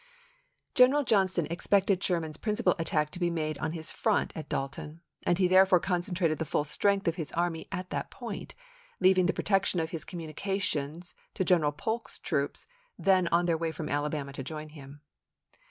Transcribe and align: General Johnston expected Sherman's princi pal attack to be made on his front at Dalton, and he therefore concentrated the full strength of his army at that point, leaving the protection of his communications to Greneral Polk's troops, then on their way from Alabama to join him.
General 0.73 1.03
Johnston 1.03 1.45
expected 1.51 2.01
Sherman's 2.03 2.35
princi 2.39 2.63
pal 2.65 2.73
attack 2.79 3.11
to 3.11 3.19
be 3.19 3.29
made 3.29 3.59
on 3.59 3.73
his 3.73 3.91
front 3.91 4.33
at 4.35 4.49
Dalton, 4.49 5.01
and 5.27 5.37
he 5.37 5.47
therefore 5.47 5.79
concentrated 5.79 6.39
the 6.39 6.43
full 6.43 6.63
strength 6.63 7.07
of 7.07 7.17
his 7.17 7.31
army 7.33 7.67
at 7.71 7.91
that 7.91 8.09
point, 8.09 8.55
leaving 8.99 9.27
the 9.27 9.31
protection 9.31 9.79
of 9.79 9.91
his 9.91 10.03
communications 10.03 11.13
to 11.35 11.45
Greneral 11.45 11.77
Polk's 11.77 12.17
troops, 12.17 12.65
then 12.97 13.27
on 13.27 13.45
their 13.45 13.59
way 13.59 13.71
from 13.71 13.89
Alabama 13.89 14.33
to 14.33 14.43
join 14.43 14.69
him. 14.69 15.01